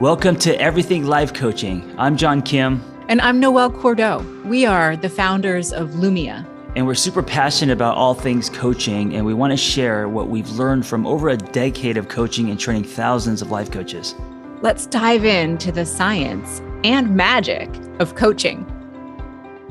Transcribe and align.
Welcome 0.00 0.36
to 0.36 0.58
Everything 0.58 1.04
Life 1.04 1.34
Coaching. 1.34 1.94
I'm 1.98 2.16
John 2.16 2.40
Kim. 2.40 2.82
And 3.08 3.20
I'm 3.20 3.38
Noelle 3.38 3.70
Cordeaux. 3.70 4.24
We 4.46 4.64
are 4.64 4.96
the 4.96 5.10
founders 5.10 5.74
of 5.74 5.90
Lumia. 5.90 6.48
And 6.74 6.86
we're 6.86 6.94
super 6.94 7.22
passionate 7.22 7.74
about 7.74 7.98
all 7.98 8.14
things 8.14 8.48
coaching, 8.48 9.14
and 9.14 9.26
we 9.26 9.34
want 9.34 9.50
to 9.50 9.58
share 9.58 10.08
what 10.08 10.30
we've 10.30 10.48
learned 10.52 10.86
from 10.86 11.06
over 11.06 11.28
a 11.28 11.36
decade 11.36 11.98
of 11.98 12.08
coaching 12.08 12.48
and 12.48 12.58
training 12.58 12.84
thousands 12.84 13.42
of 13.42 13.50
life 13.50 13.70
coaches. 13.70 14.14
Let's 14.62 14.86
dive 14.86 15.26
into 15.26 15.70
the 15.70 15.84
science 15.84 16.62
and 16.82 17.14
magic 17.14 17.68
of 17.98 18.14
coaching. 18.14 18.64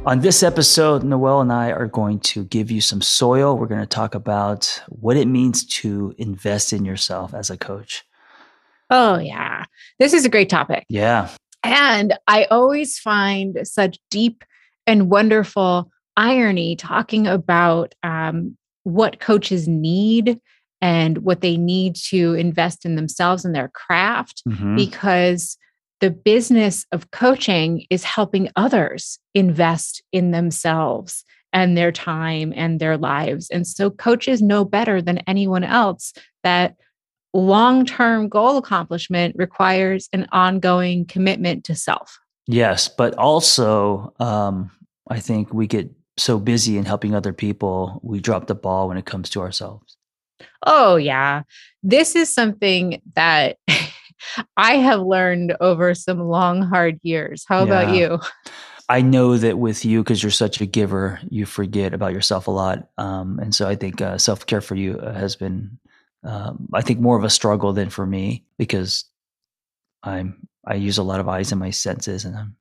On 0.05 0.20
this 0.20 0.43
episode, 0.43 1.04
Noelle 1.04 1.41
and 1.41 1.52
I 1.52 1.71
are 1.71 1.88
going 1.88 2.20
to 2.20 2.43
give 2.43 2.70
you 2.70 2.82
some 2.82 3.02
soil. 3.02 3.57
We're 3.57 3.66
going 3.66 3.82
to 3.82 3.88
talk 3.88 4.14
about 4.14 4.80
what 4.89 5.18
it 5.18 5.27
means 5.27 5.66
to 5.66 6.14
invest 6.20 6.71
in 6.71 6.86
yourself 6.86 7.34
as 7.34 7.50
a 7.50 7.57
coach. 7.57 8.05
Oh, 8.90 9.20
yeah. 9.20 9.66
This 10.00 10.14
is 10.14 10.26
a 10.26 10.30
great 10.30 10.50
topic. 10.50 10.86
Yeah. 10.89 11.29
And 11.64 12.18
I 12.28 12.46
always 12.46 12.98
find 12.98 13.60
such 13.64 14.00
deep 14.10 14.43
and 14.88 15.10
wonderful 15.10 15.92
irony 16.18 16.75
talking 16.75 17.28
about 17.28 17.93
um, 18.04 18.57
what 18.84 19.20
coaches 19.20 19.68
need 19.68 20.39
and 20.82 21.20
what 21.20 21.42
they 21.42 21.57
need 21.57 21.96
to 21.96 22.34
invest 22.34 22.86
in 22.86 22.96
themselves 22.96 23.46
and 23.46 23.54
their 23.54 23.70
craft 23.70 24.42
mm-hmm. 24.48 24.75
because 24.75 25.57
the 26.00 26.10
business 26.10 26.86
of 26.92 27.12
coaching 27.12 27.86
is 27.90 28.04
helping 28.04 28.50
others 28.56 29.20
invest 29.34 30.01
in 30.14 30.32
themselves 30.32 31.26
and 31.51 31.78
their 31.78 31.92
time 31.92 32.53
and 32.56 32.80
their 32.80 32.98
lives. 32.98 33.50
And 33.50 33.67
so 33.67 33.90
coaches 33.90 34.42
know 34.42 34.64
better 34.64 35.02
than 35.02 35.17
anyone 35.28 35.64
else 35.64 36.14
that 36.44 36.76
long 37.33 37.86
term 37.86 38.30
goal 38.30 38.58
accomplishment 38.58 39.36
requires 39.38 40.09
an 40.14 40.28
ongoing 40.31 41.06
commitment 41.06 41.64
to 41.66 41.75
self. 41.75 42.20
Yes, 42.48 42.88
but 42.88 43.14
also, 43.16 44.14
um, 44.20 44.72
I 45.08 45.20
think 45.20 45.54
we 45.54 45.67
get 45.67 45.89
so 46.17 46.39
busy 46.39 46.78
in 46.78 46.86
helping 46.86 47.16
other 47.16 47.34
people, 47.34 48.00
we 48.04 48.20
drop 48.20 48.48
the 48.48 48.56
ball 48.56 48.88
when 48.88 48.98
it 48.98 49.06
comes 49.06 49.30
to 49.31 49.42
ourselves. 49.42 49.98
Oh, 50.66 50.95
yeah. 50.95 51.44
This 51.84 52.16
is 52.16 52.34
something 52.34 53.02
that 53.16 53.58
I 54.58 54.78
have 54.78 55.02
learned 55.02 55.56
over 55.61 55.94
some 55.94 56.20
long, 56.20 56.61
hard 56.61 57.00
years. 57.04 57.45
How 57.48 57.59
yeah. 57.59 57.66
about 57.66 57.95
you? 57.95 58.20
I 58.89 59.02
know 59.02 59.38
that 59.38 59.59
with 59.59 59.86
you, 59.86 60.04
because 60.04 60.23
you're 60.23 60.32
such 60.32 60.61
a 60.61 60.66
giver, 60.66 61.20
you 61.30 61.45
forget 61.45 61.94
about 61.94 62.11
yourself 62.11 62.48
a 62.48 62.52
lot. 62.52 62.89
Um, 62.98 63.38
and 63.39 63.54
so 63.54 63.67
I 63.67 63.76
think 63.76 64.02
uh, 64.02 64.17
self 64.17 64.45
care 64.48 64.61
for 64.61 64.76
you 64.76 64.98
uh, 64.98 65.14
has 65.14 65.36
been 65.36 65.78
um, 66.23 66.67
I 66.73 66.81
think 66.81 67.00
more 67.00 67.17
of 67.17 67.23
a 67.23 67.30
struggle 67.30 67.73
than 67.73 67.89
for 67.89 68.06
me 68.06 68.44
because 68.58 69.06
I'm 70.03 70.48
I 70.66 70.76
use 70.76 70.98
a 70.98 71.03
lot 71.03 71.20
of 71.20 71.28
eyes 71.28 71.52
in 71.52 71.58
my 71.58 71.72
senses 71.72 72.26
and 72.26 72.36
I'm 72.36 72.56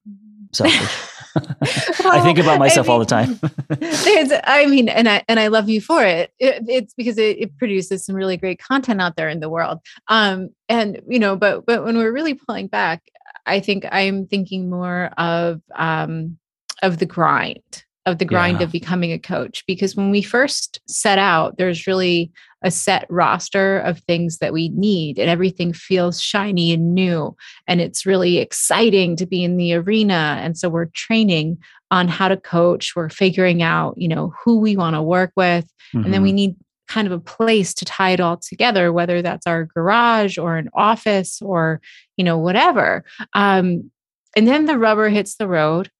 selfish. 0.53 1.11
well, 1.34 1.47
I 2.12 2.20
think 2.23 2.39
about 2.39 2.59
myself 2.59 2.89
I 2.89 2.89
mean, 2.89 2.92
all 2.92 2.98
the 2.98 3.05
time. 3.05 3.41
I 4.47 4.67
mean, 4.67 4.89
and 4.89 5.09
I 5.09 5.25
and 5.28 5.41
I 5.41 5.48
love 5.48 5.69
you 5.69 5.81
for 5.81 6.05
it. 6.05 6.33
it 6.39 6.65
it's 6.69 6.95
because 6.95 7.19
it, 7.19 7.39
it, 7.39 7.56
produces 7.59 8.05
some 8.05 8.15
really 8.15 8.37
great 8.37 8.61
content 8.61 9.00
out 9.00 9.17
there 9.17 9.28
in 9.28 9.41
the 9.41 9.48
world. 9.48 9.81
Um, 10.09 10.50
and 10.69 11.00
you 11.09 11.19
know, 11.19 11.37
but 11.37 11.67
but 11.67 11.84
when 11.84 11.98
we're 11.98 12.12
really 12.12 12.34
pulling 12.34 12.69
back, 12.69 13.03
I 13.47 13.61
think 13.61 13.84
I'm 13.91 14.27
thinking 14.27 14.70
more 14.70 15.11
of 15.19 15.61
um 15.75 16.39
of 16.83 16.98
the 16.98 17.06
grind 17.06 17.84
of 18.06 18.19
the 18.19 18.25
grind 18.25 18.61
yeah. 18.61 18.65
of 18.65 18.72
becoming 18.72 19.12
a 19.12 19.19
coach 19.19 19.65
because 19.67 19.95
when 19.95 20.11
we 20.11 20.22
first 20.22 20.81
set 20.87 21.19
out 21.19 21.59
there's 21.59 21.87
really 21.87 22.33
a 22.62 22.70
set 22.70 23.06
roster 23.09 23.78
of 23.78 24.01
things 24.01 24.39
that 24.39 24.53
we 24.53 24.69
need 24.70 25.19
and 25.19 25.31
everything 25.31 25.73
feels 25.73 26.20
shiny 26.20 26.73
and 26.73 26.95
new 26.95 27.34
and 27.67 27.81
it's 27.81 28.06
really 28.06 28.39
exciting 28.39 29.17
to 29.17 29.27
be 29.27 29.45
in 29.45 29.56
the 29.56 29.75
arena 29.75 30.39
and 30.41 30.59
so 30.59 30.69
we're 30.69 30.87
training 30.87 31.59
on 31.91 32.09
how 32.09 32.28
to 32.28 32.37
coach 32.37 32.95
we're 32.97 33.09
figuring 33.09 33.62
out 33.62 33.94
you 33.97 34.09
know 34.09 34.33
who 34.44 34.59
we 34.59 34.77
want 34.77 34.94
to 34.94 35.03
work 35.03 35.33
with 35.37 35.71
mm-hmm. 35.94 36.05
and 36.05 36.12
then 36.12 36.22
we 36.22 36.31
mm-hmm. 36.31 36.37
need 36.37 36.56
kind 36.88 37.06
of 37.06 37.12
a 37.12 37.21
place 37.21 37.75
to 37.75 37.84
tie 37.84 38.10
it 38.10 38.21
all 38.21 38.37
together 38.37 38.93
whether 38.93 39.21
that's 39.22 39.47
our 39.47 39.65
garage 39.65 40.38
or 40.38 40.56
an 40.56 40.69
office 40.75 41.41
or 41.43 41.81
you 42.16 42.25
know 42.25 42.38
whatever 42.38 43.04
um, 43.34 43.91
and 44.37 44.49
then 44.49 44.66
the 44.66 44.78
rubber 44.78 45.09
hits 45.09 45.37
the 45.37 45.49
road 45.49 45.91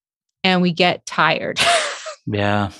and 0.45 0.63
we 0.63 0.73
get 0.73 1.05
tired 1.07 1.61
Yeah. 2.29 2.71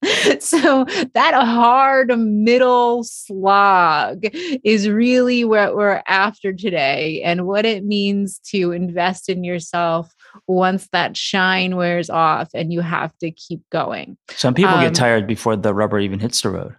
so 0.40 0.84
that 1.14 1.34
hard 1.34 2.16
middle 2.18 3.02
slog 3.04 4.24
is 4.62 4.88
really 4.88 5.44
what 5.44 5.74
we're 5.74 6.02
after 6.06 6.52
today 6.52 7.22
and 7.22 7.46
what 7.46 7.64
it 7.64 7.84
means 7.84 8.38
to 8.38 8.72
invest 8.72 9.28
in 9.28 9.42
yourself 9.42 10.14
once 10.46 10.88
that 10.92 11.16
shine 11.16 11.76
wears 11.76 12.10
off 12.10 12.48
and 12.54 12.72
you 12.72 12.80
have 12.80 13.16
to 13.18 13.30
keep 13.30 13.60
going. 13.70 14.16
Some 14.30 14.54
people 14.54 14.74
um, 14.74 14.84
get 14.84 14.94
tired 14.94 15.26
before 15.26 15.56
the 15.56 15.74
rubber 15.74 15.98
even 15.98 16.20
hits 16.20 16.42
the 16.42 16.50
road. 16.50 16.76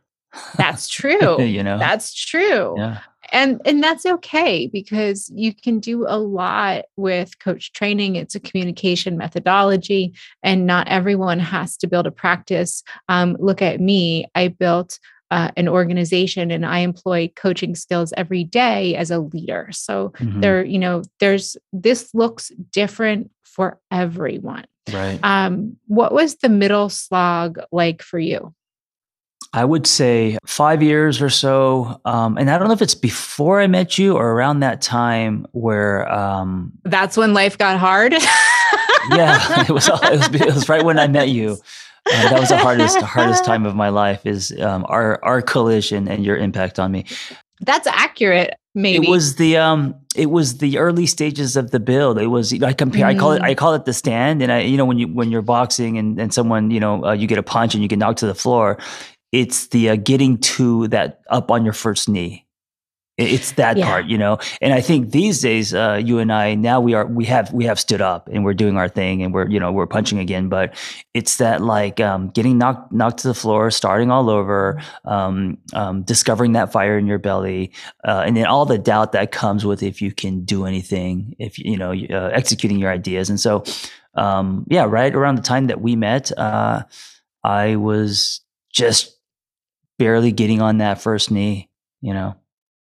That's 0.55 0.87
true. 0.89 1.41
you 1.41 1.63
know. 1.63 1.77
That's 1.77 2.13
true. 2.13 2.75
Yeah 2.77 2.99
and 3.31 3.61
and 3.65 3.83
that's 3.83 4.05
okay 4.05 4.67
because 4.67 5.31
you 5.33 5.53
can 5.53 5.79
do 5.79 6.05
a 6.07 6.17
lot 6.17 6.85
with 6.95 7.39
coach 7.39 7.73
training 7.73 8.15
it's 8.15 8.35
a 8.35 8.39
communication 8.39 9.17
methodology 9.17 10.13
and 10.43 10.65
not 10.65 10.87
everyone 10.87 11.39
has 11.39 11.77
to 11.77 11.87
build 11.87 12.07
a 12.07 12.11
practice. 12.11 12.83
Um, 13.07 13.35
look 13.39 13.61
at 13.61 13.79
me 13.79 14.25
i 14.35 14.47
built 14.47 14.99
uh, 15.31 15.51
an 15.57 15.67
organization 15.67 16.51
and 16.51 16.65
i 16.65 16.79
employ 16.79 17.31
coaching 17.35 17.75
skills 17.75 18.13
every 18.17 18.43
day 18.43 18.95
as 18.95 19.11
a 19.11 19.19
leader. 19.19 19.69
So 19.71 20.09
mm-hmm. 20.17 20.41
there 20.41 20.63
you 20.63 20.79
know 20.79 21.03
there's 21.19 21.57
this 21.71 22.13
looks 22.13 22.51
different 22.71 23.31
for 23.43 23.79
everyone. 23.91 24.65
Right. 24.91 25.19
Um, 25.21 25.77
what 25.85 26.13
was 26.13 26.37
the 26.37 26.49
middle 26.49 26.89
slog 26.89 27.59
like 27.71 28.01
for 28.01 28.17
you 28.17 28.53
I 29.51 29.65
would 29.65 29.87
say 29.87 30.37
five 30.45 30.83
years 30.83 31.21
or 31.21 31.29
so. 31.29 31.99
Um, 32.05 32.37
and 32.37 32.51
I 32.51 32.57
don't 32.57 32.67
know 32.67 32.73
if 32.73 32.81
it's 32.81 32.95
before 32.95 33.59
I 33.59 33.67
met 33.67 33.97
you 33.97 34.15
or 34.15 34.31
around 34.31 34.59
that 34.59 34.81
time 34.81 35.47
where. 35.51 36.11
Um, 36.11 36.73
That's 36.83 37.17
when 37.17 37.33
life 37.33 37.57
got 37.57 37.79
hard. 37.79 38.13
yeah, 39.11 39.61
it 39.61 39.69
was, 39.69 39.87
it 39.87 40.01
was, 40.01 40.41
it 40.41 40.53
was 40.53 40.69
right 40.69 40.85
when 40.85 40.99
I 40.99 41.07
met 41.07 41.29
you. 41.29 41.57
Uh, 42.11 42.29
that 42.29 42.39
was 42.39 42.49
the 42.49 42.57
hardest 42.57 42.99
hardest 43.01 43.45
time 43.45 43.65
of 43.65 43.75
my 43.75 43.89
life 43.89 44.25
is 44.25 44.57
um, 44.61 44.85
our 44.87 45.23
our 45.23 45.41
collision 45.41 46.07
and 46.07 46.25
your 46.25 46.37
impact 46.37 46.79
on 46.79 46.91
me. 46.91 47.05
That's 47.61 47.87
accurate. 47.87 48.53
Maybe 48.73 49.05
it 49.05 49.09
was 49.09 49.35
the 49.35 49.57
um 49.57 49.95
it 50.15 50.31
was 50.31 50.59
the 50.59 50.77
early 50.77 51.05
stages 51.05 51.55
of 51.55 51.71
the 51.71 51.79
build. 51.79 52.17
It 52.17 52.27
was 52.27 52.53
I 52.63 52.73
compare 52.73 53.05
mm. 53.05 53.09
I 53.09 53.15
call 53.15 53.33
it 53.33 53.41
I 53.41 53.53
mm. 53.53 53.57
call 53.57 53.73
it 53.73 53.85
the 53.85 53.93
stand. 53.93 54.41
And 54.41 54.51
I 54.51 54.61
you 54.61 54.77
know 54.77 54.85
when 54.85 54.97
you 54.97 55.07
when 55.07 55.29
you're 55.29 55.41
boxing 55.41 55.97
and 55.97 56.19
and 56.19 56.33
someone 56.33 56.71
you 56.71 56.79
know 56.79 57.03
uh, 57.05 57.11
you 57.13 57.27
get 57.27 57.37
a 57.37 57.43
punch 57.43 57.73
and 57.73 57.83
you 57.83 57.89
get 57.89 57.99
knocked 57.99 58.19
to 58.19 58.27
the 58.27 58.35
floor 58.35 58.77
it's 59.31 59.67
the 59.67 59.89
uh, 59.89 59.95
getting 59.95 60.37
to 60.39 60.87
that 60.89 61.21
up 61.29 61.51
on 61.51 61.63
your 61.63 61.73
first 61.73 62.09
knee. 62.09 62.45
It's 63.19 63.51
that 63.53 63.75
yeah. 63.75 63.85
part 63.85 64.05
you 64.05 64.17
know? 64.17 64.39
And 64.61 64.73
i 64.73 64.79
think 64.79 65.11
these 65.11 65.41
days 65.41 65.73
uh, 65.73 65.99
you 66.03 66.19
and 66.19 66.31
i 66.31 66.55
now 66.55 66.79
we 66.79 66.93
are 66.93 67.05
we 67.05 67.25
have 67.25 67.51
we 67.51 67.65
have 67.65 67.79
stood 67.79 68.01
up 68.01 68.29
and 68.31 68.45
we're 68.45 68.53
doing 68.53 68.77
our 68.77 68.87
thing 68.87 69.21
and 69.21 69.33
we're 69.33 69.49
you 69.49 69.59
know 69.59 69.71
we're 69.73 69.87
punching 69.87 70.19
again 70.19 70.47
but 70.47 70.73
it's 71.13 71.35
that 71.37 71.61
like 71.61 71.99
um, 71.99 72.29
getting 72.29 72.57
knocked 72.57 72.93
knocked 72.93 73.19
to 73.19 73.27
the 73.27 73.33
floor 73.33 73.71
starting 73.71 74.09
all 74.09 74.29
over 74.29 74.81
um, 75.03 75.57
um, 75.73 76.03
discovering 76.03 76.53
that 76.53 76.71
fire 76.71 76.97
in 76.97 77.07
your 77.07 77.19
belly 77.19 77.73
uh, 78.07 78.23
and 78.25 78.37
then 78.37 78.45
all 78.45 78.65
the 78.65 78.77
doubt 78.77 79.11
that 79.11 79.31
comes 79.33 79.65
with 79.65 79.83
if 79.83 80.01
you 80.01 80.13
can 80.13 80.45
do 80.45 80.65
anything 80.65 81.35
if 81.39 81.59
you 81.59 81.77
know 81.77 81.91
uh, 81.91 82.29
executing 82.33 82.79
your 82.79 82.91
ideas. 82.91 83.29
And 83.29 83.39
so 83.39 83.63
um, 84.15 84.65
yeah 84.69 84.85
right 84.85 85.13
around 85.13 85.35
the 85.35 85.41
time 85.41 85.67
that 85.67 85.81
we 85.81 85.95
met 85.95 86.31
uh, 86.37 86.83
i 87.43 87.75
was 87.75 88.41
just 88.71 89.18
barely 89.99 90.31
getting 90.31 90.61
on 90.61 90.79
that 90.79 91.01
first 91.01 91.29
knee, 91.29 91.69
you 92.01 92.13
know? 92.13 92.35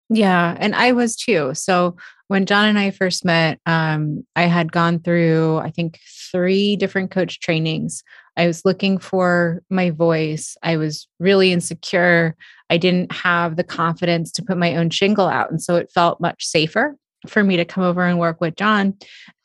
Yeah. 0.10 0.58
And 0.60 0.74
I 0.74 0.94
was 0.94 1.16
too. 1.16 1.52
So 1.54 1.96
when 2.28 2.46
John 2.46 2.68
and 2.68 2.80
I 2.80 2.92
first 2.92 3.24
met, 3.24 3.60
um, 3.66 4.26
I 4.36 4.44
had 4.44 4.72
gone 4.72 5.00
through, 5.00 5.58
I 5.60 5.70
think, 5.70 6.00
three 6.32 6.76
different 6.76 7.12
coach 7.12 7.40
trainings. 7.40 8.04
I 8.36 8.48
was 8.48 8.66
looking 8.66 8.98
for 8.98 9.62
my 9.70 9.90
voice. 9.90 10.58
I 10.64 10.78
was 10.78 11.08
really 11.20 11.52
insecure. 11.52 12.36
I 12.70 12.78
didn't 12.78 13.12
have 13.12 13.58
the 13.58 13.64
confidence 13.64 14.32
to 14.34 14.44
put 14.44 14.58
my 14.58 14.76
own 14.76 14.90
shingle 14.90 15.28
out. 15.28 15.52
And 15.52 15.62
so 15.62 15.76
it 15.76 15.92
felt 15.94 16.22
much 16.22 16.46
safer 16.46 16.96
for 17.28 17.44
me 17.44 17.58
to 17.58 17.66
come 17.66 17.84
over 17.84 18.04
and 18.04 18.18
work 18.18 18.42
with 18.42 18.56
John. 18.56 18.96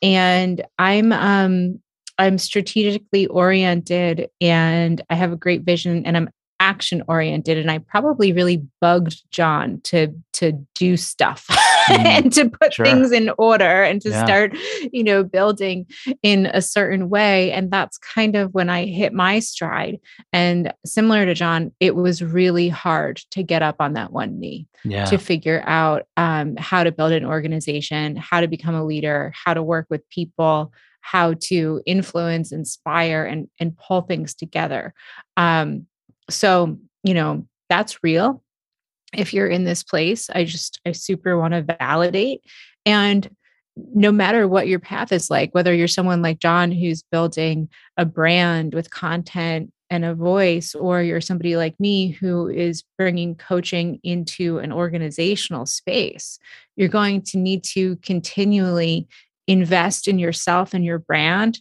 And 0.01 0.63
I'm 0.79 1.13
um 1.13 1.81
I'm 2.19 2.39
strategically 2.39 3.27
oriented 3.27 4.31
and 4.41 5.03
I 5.11 5.17
have 5.17 5.33
a 5.33 5.37
great 5.37 5.63
vision 5.63 6.07
and 6.07 6.17
I'm 6.17 6.31
action 6.61 7.03
oriented 7.09 7.59
and 7.59 7.71
I 7.71 7.79
probably 7.79 8.33
really 8.33 8.63
bugged 8.81 9.23
John 9.31 9.81
to 9.85 10.15
to 10.35 10.53
do 10.75 10.97
stuff. 10.97 11.47
and 11.89 12.33
to 12.33 12.49
put 12.49 12.75
sure. 12.75 12.85
things 12.85 13.13
in 13.13 13.31
order 13.39 13.83
and 13.83 14.01
to 14.03 14.11
yeah. 14.11 14.25
start, 14.25 14.57
you 14.93 15.05
know, 15.05 15.23
building 15.23 15.87
in 16.23 16.47
a 16.47 16.61
certain 16.61 17.09
way. 17.09 17.53
And 17.53 17.71
that's 17.71 17.99
kind 17.99 18.35
of 18.35 18.53
when 18.55 18.69
I 18.69 18.87
hit 18.87 19.13
my 19.13 19.39
stride. 19.39 20.01
And 20.33 20.73
similar 20.85 21.27
to 21.27 21.35
John, 21.35 21.73
it 21.81 21.95
was 21.95 22.23
really 22.23 22.69
hard 22.69 23.19
to 23.31 23.43
get 23.43 23.63
up 23.63 23.77
on 23.79 23.93
that 23.93 24.13
one 24.13 24.39
knee 24.41 24.67
yeah. 24.85 25.05
to 25.07 25.19
figure 25.19 25.63
out 25.67 26.07
um, 26.17 26.57
how 26.57 26.83
to 26.85 26.93
build 26.93 27.13
an 27.13 27.25
organization, 27.25 28.17
how 28.17 28.41
to 28.41 28.49
become 28.49 28.75
a 28.75 28.85
leader, 28.85 29.33
how 29.45 29.55
to 29.55 29.63
work 29.63 29.87
with 29.89 30.09
people, 30.09 30.73
how 31.01 31.35
to 31.35 31.81
influence, 31.87 32.51
inspire, 32.51 33.25
and 33.25 33.49
and 33.61 33.77
pull 33.77 34.03
things 34.03 34.35
together. 34.35 34.93
Um, 35.37 35.87
so 36.31 36.79
you 37.03 37.15
know 37.15 37.47
that's 37.69 38.03
real. 38.03 38.43
If 39.15 39.33
you're 39.33 39.49
in 39.49 39.65
this 39.65 39.83
place, 39.83 40.29
I 40.31 40.45
just 40.45 40.81
I 40.87 40.93
super 40.93 41.39
want 41.39 41.55
to 41.55 41.77
validate 41.79 42.43
and 42.85 43.29
no 43.77 44.11
matter 44.11 44.49
what 44.49 44.69
your 44.69 44.79
path 44.79 45.13
is 45.13 45.31
like, 45.31 45.55
whether 45.55 45.75
you're 45.75 45.89
someone 45.89 46.23
like 46.23 46.39
John 46.39 46.73
who's 46.73 47.03
building 47.03 47.69
a 47.97 48.07
brand 48.07 48.75
with 48.75 48.91
content 48.91 49.71
and 49.91 50.05
a 50.05 50.15
voice, 50.15 50.75
or 50.75 51.03
you're 51.03 51.21
somebody 51.21 51.57
like 51.57 51.79
me 51.79 52.09
who 52.09 52.49
is 52.49 52.83
bringing 52.99 53.35
coaching 53.37 54.01
into 54.03 54.59
an 54.59 54.73
organizational 54.73 55.67
space, 55.67 56.39
you're 56.75 56.89
going 56.89 57.23
to 57.23 57.39
need 57.39 57.63
to 57.63 57.97
continually 57.97 59.07
invest 59.47 60.09
in 60.09 60.19
yourself 60.19 60.75
and 60.75 60.85
your 60.85 60.99
brand 60.99 61.61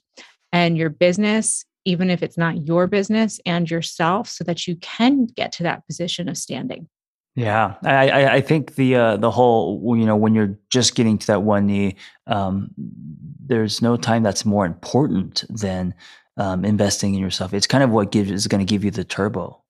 and 0.51 0.77
your 0.77 0.89
business, 0.89 1.65
even 1.85 2.09
if 2.09 2.21
it's 2.21 2.37
not 2.37 2.67
your 2.67 2.87
business 2.87 3.39
and 3.45 3.69
yourself, 3.69 4.27
so 4.27 4.43
that 4.43 4.67
you 4.67 4.75
can 4.77 5.25
get 5.25 5.51
to 5.53 5.63
that 5.63 5.85
position 5.87 6.27
of 6.27 6.37
standing. 6.37 6.87
Yeah, 7.35 7.75
I, 7.83 8.27
I 8.35 8.41
think 8.41 8.75
the 8.75 8.95
uh, 8.95 9.17
the 9.17 9.31
whole 9.31 9.95
you 9.97 10.05
know 10.05 10.15
when 10.15 10.33
you're 10.33 10.57
just 10.69 10.95
getting 10.95 11.17
to 11.17 11.27
that 11.27 11.43
one 11.43 11.65
knee, 11.65 11.95
um, 12.27 12.69
there's 12.77 13.81
no 13.81 13.97
time 13.97 14.23
that's 14.23 14.45
more 14.45 14.65
important 14.65 15.43
than 15.49 15.93
um, 16.37 16.63
investing 16.65 17.13
in 17.13 17.19
yourself. 17.19 17.53
It's 17.53 17.67
kind 17.67 17.83
of 17.83 17.89
what 17.89 18.11
gives 18.11 18.31
is 18.31 18.47
going 18.47 18.65
to 18.65 18.69
give 18.69 18.83
you 18.83 18.91
the 18.91 19.03
turbo. 19.03 19.61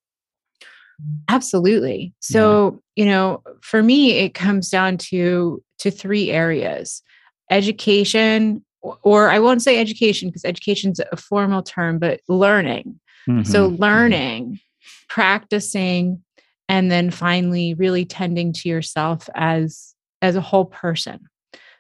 Absolutely. 1.27 2.13
So 2.19 2.81
yeah. 2.95 3.03
you 3.03 3.12
know, 3.12 3.44
for 3.62 3.83
me, 3.83 4.12
it 4.19 4.33
comes 4.33 4.69
down 4.69 4.97
to 4.97 5.63
to 5.79 5.91
three 5.91 6.31
areas: 6.31 7.01
education, 7.50 8.63
or 9.02 9.30
I 9.30 9.40
won't 9.40 9.62
say 9.62 9.80
education 9.80 10.30
because 10.30 10.46
education 10.46 10.92
is 10.92 11.02
a 11.12 11.18
formal 11.18 11.64
term, 11.64 12.00
but 12.00 12.22
learning. 12.28 13.00
Mm-hmm. 13.28 13.44
So 13.44 13.70
mm-hmm. 13.70 13.82
learning, 13.82 14.60
practicing, 15.10 16.24
and 16.68 16.92
then 16.92 17.12
finally 17.12 17.74
really 17.74 18.06
tending 18.06 18.54
to 18.54 18.70
yourself 18.70 19.30
as 19.36 19.94
as 20.22 20.36
a 20.36 20.42
whole 20.42 20.66
person. 20.66 21.20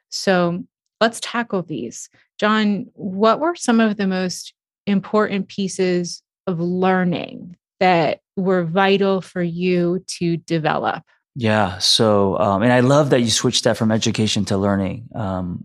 So 0.09 0.63
let's 1.01 1.19
tackle 1.19 1.63
these. 1.63 2.09
John, 2.39 2.87
what 2.93 3.39
were 3.39 3.55
some 3.55 3.79
of 3.79 3.97
the 3.97 4.07
most 4.07 4.53
important 4.85 5.47
pieces 5.47 6.21
of 6.47 6.59
learning 6.59 7.55
that 7.79 8.19
were 8.35 8.63
vital 8.63 9.21
for 9.21 9.41
you 9.41 10.03
to 10.19 10.37
develop? 10.37 11.03
Yeah. 11.35 11.79
So, 11.79 12.37
um, 12.39 12.61
and 12.61 12.71
I 12.71 12.79
love 12.79 13.09
that 13.09 13.21
you 13.21 13.29
switched 13.29 13.65
that 13.65 13.77
from 13.77 13.91
education 13.91 14.45
to 14.45 14.57
learning. 14.57 15.09
Um, 15.13 15.59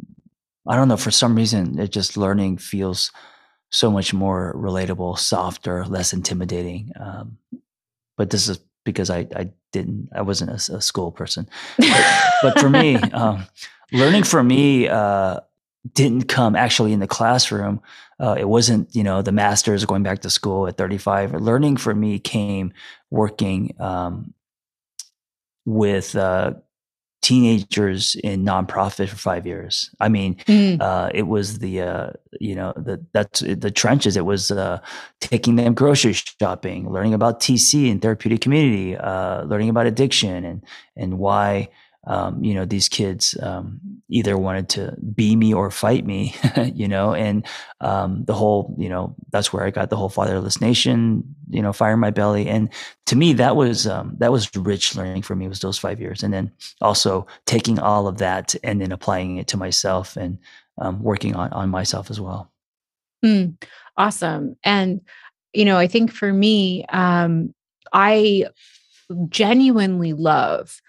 I 0.70 0.76
don't 0.76 0.86
know, 0.86 0.96
for 0.96 1.10
some 1.10 1.34
reason, 1.34 1.80
it 1.80 1.90
just 1.90 2.16
learning 2.16 2.58
feels 2.58 3.10
so 3.70 3.90
much 3.90 4.14
more 4.14 4.54
relatable, 4.56 5.18
softer, 5.18 5.84
less 5.84 6.12
intimidating. 6.12 6.92
Um, 6.98 7.38
but 8.16 8.30
this 8.30 8.48
is 8.48 8.60
because 8.84 9.10
I, 9.10 9.26
I 9.34 9.50
didn't, 9.72 10.10
I 10.14 10.22
wasn't 10.22 10.50
a, 10.50 10.76
a 10.76 10.80
school 10.80 11.10
person. 11.10 11.48
But, 11.76 12.04
but 12.42 12.60
for 12.60 12.70
me, 12.70 12.94
um, 13.12 13.46
learning 13.90 14.22
for 14.22 14.44
me 14.44 14.86
uh, 14.86 15.40
didn't 15.92 16.28
come 16.28 16.54
actually 16.54 16.92
in 16.92 17.00
the 17.00 17.08
classroom. 17.08 17.80
Uh, 18.20 18.36
it 18.38 18.48
wasn't, 18.48 18.94
you 18.94 19.02
know, 19.02 19.22
the 19.22 19.32
masters 19.32 19.84
going 19.84 20.04
back 20.04 20.20
to 20.20 20.30
school 20.30 20.68
at 20.68 20.76
35. 20.76 21.34
Learning 21.34 21.76
for 21.76 21.94
me 21.96 22.20
came 22.20 22.72
working 23.10 23.74
um, 23.80 24.34
with 25.64 26.14
uh, 26.14 26.52
teenagers 27.22 28.16
in 28.16 28.44
nonprofit 28.44 29.08
for 29.08 29.16
five 29.16 29.46
years. 29.46 29.90
I 30.00 30.08
mean, 30.08 30.36
mm. 30.46 30.80
uh, 30.80 31.10
it 31.14 31.24
was 31.24 31.58
the 31.58 31.82
uh, 31.82 32.10
you 32.40 32.54
know 32.54 32.72
the 32.76 33.04
that's 33.12 33.40
the 33.40 33.70
trenches. 33.70 34.16
It 34.16 34.24
was 34.24 34.50
uh, 34.50 34.80
taking 35.20 35.56
them 35.56 35.74
grocery 35.74 36.14
shopping, 36.14 36.90
learning 36.90 37.14
about 37.14 37.40
TC 37.40 37.90
and 37.90 38.00
therapeutic 38.00 38.40
community, 38.40 38.96
uh, 38.96 39.44
learning 39.44 39.68
about 39.68 39.86
addiction 39.86 40.44
and 40.44 40.64
and 40.96 41.18
why 41.18 41.68
um, 42.06 42.42
you 42.42 42.54
know, 42.54 42.64
these 42.64 42.88
kids 42.88 43.36
um, 43.42 43.78
either 44.08 44.38
wanted 44.38 44.70
to 44.70 44.96
be 45.14 45.36
me 45.36 45.52
or 45.52 45.70
fight 45.70 46.06
me, 46.06 46.34
you 46.74 46.88
know, 46.88 47.14
and 47.14 47.46
um, 47.80 48.24
the 48.24 48.32
whole, 48.32 48.74
you 48.78 48.88
know, 48.88 49.14
that's 49.30 49.52
where 49.52 49.64
I 49.64 49.70
got 49.70 49.90
the 49.90 49.96
whole 49.96 50.08
fatherless 50.08 50.60
nation, 50.60 51.22
you 51.50 51.60
know, 51.60 51.72
fire 51.72 51.92
in 51.92 52.00
my 52.00 52.10
belly. 52.10 52.48
And 52.48 52.70
to 53.06 53.16
me, 53.16 53.34
that 53.34 53.54
was 53.54 53.86
um, 53.86 54.14
that 54.18 54.32
was 54.32 54.54
rich 54.56 54.96
learning 54.96 55.22
for 55.22 55.36
me 55.36 55.46
was 55.46 55.60
those 55.60 55.78
five 55.78 56.00
years, 56.00 56.22
and 56.22 56.32
then 56.32 56.50
also 56.80 57.26
taking 57.44 57.78
all 57.78 58.06
of 58.08 58.18
that 58.18 58.54
and 58.64 58.80
then 58.80 58.92
applying 58.92 59.36
it 59.36 59.48
to 59.48 59.56
myself 59.58 60.16
and 60.16 60.38
um, 60.78 61.02
working 61.02 61.36
on 61.36 61.52
on 61.52 61.68
myself 61.68 62.10
as 62.10 62.20
well. 62.20 62.50
Mm, 63.22 63.62
awesome, 63.98 64.56
and 64.64 65.02
you 65.52 65.66
know, 65.66 65.76
I 65.76 65.86
think 65.86 66.12
for 66.12 66.32
me, 66.32 66.86
um, 66.86 67.52
I 67.92 68.46
genuinely 69.28 70.14
love 70.14 70.80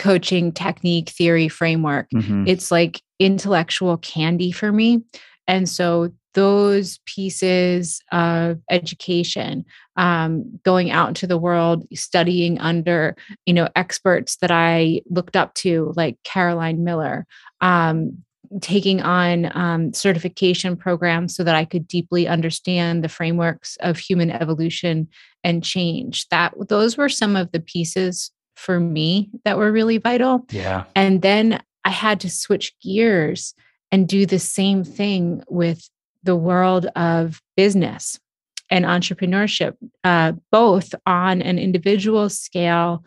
coaching 0.00 0.50
technique, 0.50 1.10
theory, 1.10 1.46
framework. 1.46 2.08
Mm-hmm. 2.14 2.44
It's 2.46 2.70
like 2.70 3.02
intellectual 3.18 3.98
candy 3.98 4.50
for 4.50 4.72
me. 4.72 5.04
And 5.46 5.68
so 5.68 6.10
those 6.32 7.00
pieces 7.04 8.00
of 8.10 8.58
education 8.70 9.64
um, 9.96 10.58
going 10.64 10.90
out 10.90 11.08
into 11.08 11.26
the 11.26 11.36
world 11.36 11.84
studying 11.92 12.58
under 12.60 13.16
you 13.46 13.52
know 13.52 13.68
experts 13.74 14.36
that 14.36 14.52
i 14.52 15.02
looked 15.10 15.34
up 15.34 15.52
to 15.54 15.92
like 15.96 16.16
caroline 16.22 16.84
miller 16.84 17.26
um, 17.60 18.16
taking 18.60 19.02
on 19.02 19.50
um, 19.56 19.92
certification 19.92 20.76
programs 20.76 21.34
so 21.34 21.42
that 21.42 21.56
i 21.56 21.64
could 21.64 21.88
deeply 21.88 22.28
understand 22.28 23.02
the 23.02 23.08
frameworks 23.08 23.76
of 23.80 23.98
human 23.98 24.30
evolution 24.30 25.08
and 25.42 25.64
change 25.64 26.28
that 26.28 26.54
those 26.68 26.96
were 26.96 27.08
some 27.08 27.34
of 27.34 27.50
the 27.50 27.60
pieces 27.60 28.30
for 28.60 28.78
me 28.78 29.30
that 29.44 29.56
were 29.56 29.72
really 29.72 29.96
vital. 29.96 30.44
Yeah. 30.50 30.84
And 30.94 31.22
then 31.22 31.62
I 31.84 31.90
had 31.90 32.20
to 32.20 32.30
switch 32.30 32.74
gears 32.82 33.54
and 33.90 34.06
do 34.06 34.26
the 34.26 34.38
same 34.38 34.84
thing 34.84 35.42
with 35.48 35.88
the 36.22 36.36
world 36.36 36.86
of 36.94 37.40
business 37.56 38.20
and 38.68 38.84
entrepreneurship, 38.84 39.76
uh, 40.04 40.32
both 40.52 40.94
on 41.06 41.40
an 41.40 41.58
individual 41.58 42.28
scale 42.28 43.02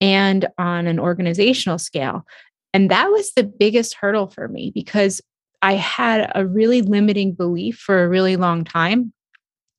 and 0.00 0.46
on 0.58 0.86
an 0.86 1.00
organizational 1.00 1.78
scale. 1.78 2.24
And 2.74 2.90
that 2.90 3.06
was 3.06 3.32
the 3.32 3.44
biggest 3.44 3.94
hurdle 3.94 4.28
for 4.28 4.46
me 4.46 4.70
because 4.74 5.22
I 5.62 5.72
had 5.72 6.30
a 6.34 6.46
really 6.46 6.82
limiting 6.82 7.32
belief 7.32 7.78
for 7.78 8.04
a 8.04 8.08
really 8.08 8.36
long 8.36 8.62
time 8.62 9.12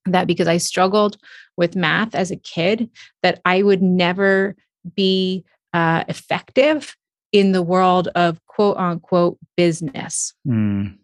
that 0.06 0.26
because 0.26 0.48
I 0.48 0.56
struggled 0.56 1.16
with 1.56 1.76
math 1.76 2.14
as 2.14 2.30
a 2.30 2.36
kid, 2.36 2.90
that 3.22 3.40
I 3.44 3.62
would 3.62 3.80
never 3.80 4.56
be 4.94 5.44
uh, 5.72 6.04
effective 6.08 6.96
in 7.32 7.52
the 7.52 7.62
world 7.62 8.08
of 8.14 8.44
quote 8.46 8.76
unquote 8.76 9.38
business. 9.56 10.34
Mm. 10.46 10.98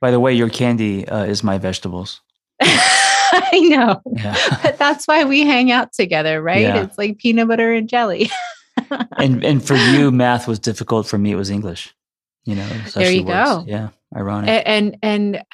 By 0.00 0.10
the 0.10 0.20
way, 0.20 0.32
your 0.32 0.48
candy 0.48 1.08
uh, 1.08 1.24
is 1.24 1.42
my 1.42 1.58
vegetables. 1.58 2.20
I 2.60 3.60
know. 3.60 4.00
Yeah. 4.12 4.36
But 4.62 4.78
that's 4.78 5.06
why 5.06 5.24
we 5.24 5.44
hang 5.44 5.70
out 5.70 5.92
together, 5.92 6.42
right? 6.42 6.62
Yeah. 6.62 6.82
It's 6.82 6.98
like 6.98 7.18
peanut 7.18 7.48
butter 7.48 7.72
and 7.72 7.88
jelly. 7.88 8.30
and 9.18 9.44
and 9.44 9.64
for 9.64 9.74
you, 9.74 10.10
math 10.10 10.46
was 10.46 10.58
difficult. 10.58 11.06
For 11.06 11.18
me, 11.18 11.32
it 11.32 11.36
was 11.36 11.50
English. 11.50 11.94
You 12.44 12.54
know, 12.54 12.68
there 12.94 13.10
you 13.10 13.24
go. 13.24 13.64
Yeah, 13.66 13.88
ironic. 14.14 14.48
And 14.48 14.96
and, 15.02 15.34
and 15.36 15.44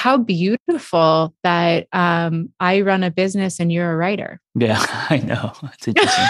how 0.00 0.16
beautiful 0.16 1.34
that 1.42 1.86
um, 1.92 2.48
I 2.58 2.80
run 2.80 3.02
a 3.02 3.10
business 3.10 3.60
and 3.60 3.70
you're 3.70 3.92
a 3.92 3.96
writer. 3.96 4.40
Yeah, 4.54 4.82
I 5.10 5.18
know. 5.18 5.52
It's 5.74 5.88
interesting. 5.88 6.26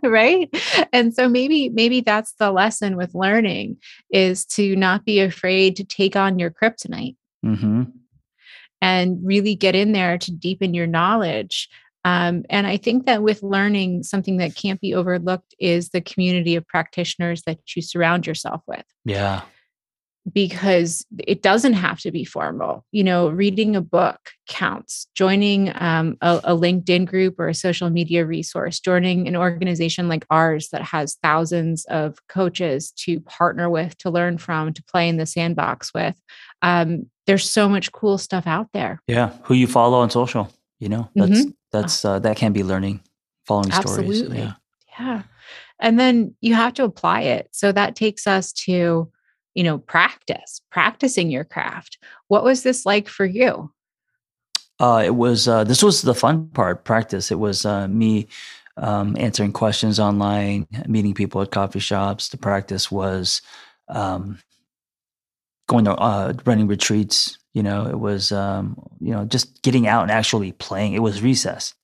right 0.04 0.48
and 0.92 1.12
so 1.12 1.28
maybe 1.28 1.68
maybe 1.70 2.00
that's 2.00 2.32
the 2.34 2.52
lesson 2.52 2.96
with 2.96 3.12
learning 3.12 3.76
is 4.08 4.46
to 4.46 4.76
not 4.76 5.04
be 5.04 5.18
afraid 5.18 5.74
to 5.74 5.82
take 5.82 6.14
on 6.14 6.38
your 6.38 6.48
kryptonite 6.48 7.16
mm-hmm. 7.44 7.82
and 8.80 9.18
really 9.20 9.56
get 9.56 9.74
in 9.74 9.90
there 9.90 10.16
to 10.16 10.30
deepen 10.30 10.74
your 10.74 10.86
knowledge 10.86 11.68
um, 12.04 12.44
and 12.48 12.68
i 12.68 12.76
think 12.76 13.04
that 13.06 13.24
with 13.24 13.42
learning 13.42 14.04
something 14.04 14.36
that 14.36 14.54
can't 14.54 14.80
be 14.80 14.94
overlooked 14.94 15.56
is 15.58 15.88
the 15.88 16.00
community 16.00 16.54
of 16.54 16.64
practitioners 16.68 17.42
that 17.42 17.58
you 17.74 17.82
surround 17.82 18.28
yourself 18.28 18.62
with 18.68 18.84
yeah 19.04 19.42
because 20.32 21.04
it 21.18 21.42
doesn't 21.42 21.72
have 21.72 21.98
to 22.00 22.10
be 22.10 22.24
formal. 22.24 22.84
You 22.92 23.04
know, 23.04 23.28
reading 23.28 23.74
a 23.74 23.80
book 23.80 24.18
counts, 24.46 25.06
joining 25.14 25.72
um, 25.76 26.18
a, 26.20 26.40
a, 26.44 26.56
LinkedIn 26.56 27.06
group 27.06 27.38
or 27.38 27.48
a 27.48 27.54
social 27.54 27.90
media 27.90 28.26
resource, 28.26 28.80
joining 28.80 29.26
an 29.28 29.36
organization 29.36 30.08
like 30.08 30.26
ours 30.30 30.68
that 30.70 30.82
has 30.82 31.16
thousands 31.22 31.84
of 31.86 32.18
coaches 32.28 32.92
to 32.92 33.20
partner 33.20 33.70
with, 33.70 33.96
to 33.98 34.10
learn 34.10 34.38
from, 34.38 34.72
to 34.74 34.82
play 34.84 35.08
in 35.08 35.16
the 35.16 35.26
sandbox 35.26 35.94
with. 35.94 36.20
Um, 36.62 37.06
there's 37.26 37.48
so 37.50 37.68
much 37.68 37.92
cool 37.92 38.18
stuff 38.18 38.46
out 38.46 38.68
there. 38.72 39.00
Yeah. 39.06 39.32
Who 39.44 39.54
you 39.54 39.66
follow 39.66 39.98
on 39.98 40.10
social, 40.10 40.50
you 40.78 40.88
know, 40.88 41.08
that's, 41.14 41.30
mm-hmm. 41.30 41.50
that's, 41.70 42.04
uh, 42.04 42.18
that 42.20 42.36
can 42.36 42.52
be 42.52 42.62
learning, 42.62 43.00
following 43.46 43.72
Absolutely. 43.72 44.18
stories. 44.18 44.38
Yeah. 44.38 44.52
Yeah. 44.98 45.22
And 45.78 45.98
then 45.98 46.34
you 46.40 46.54
have 46.54 46.74
to 46.74 46.84
apply 46.84 47.22
it. 47.22 47.48
So 47.52 47.72
that 47.72 47.96
takes 47.96 48.26
us 48.26 48.52
to, 48.52 49.10
you 49.54 49.64
know, 49.64 49.78
practice, 49.78 50.60
practicing 50.70 51.30
your 51.30 51.44
craft. 51.44 51.98
What 52.28 52.44
was 52.44 52.62
this 52.62 52.86
like 52.86 53.08
for 53.08 53.24
you? 53.24 53.72
Uh, 54.78 55.02
it 55.04 55.14
was, 55.14 55.46
uh, 55.46 55.64
this 55.64 55.82
was 55.82 56.02
the 56.02 56.14
fun 56.14 56.48
part, 56.48 56.84
practice. 56.84 57.30
It 57.30 57.38
was 57.38 57.66
uh, 57.66 57.86
me 57.88 58.28
um, 58.76 59.16
answering 59.18 59.52
questions 59.52 60.00
online, 60.00 60.66
meeting 60.86 61.14
people 61.14 61.42
at 61.42 61.50
coffee 61.50 61.80
shops. 61.80 62.28
The 62.28 62.38
practice 62.38 62.90
was 62.90 63.42
um, 63.88 64.38
going 65.68 65.84
to 65.84 65.94
uh, 65.94 66.32
running 66.46 66.66
retreats. 66.66 67.38
You 67.52 67.62
know, 67.62 67.86
it 67.86 67.98
was, 67.98 68.32
um, 68.32 68.80
you 69.00 69.12
know, 69.12 69.24
just 69.24 69.62
getting 69.62 69.86
out 69.86 70.02
and 70.02 70.10
actually 70.10 70.52
playing. 70.52 70.94
It 70.94 71.02
was 71.02 71.20
recess. 71.20 71.74